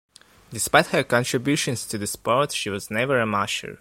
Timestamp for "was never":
2.71-3.19